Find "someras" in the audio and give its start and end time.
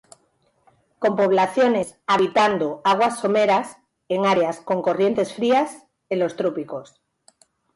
3.19-3.77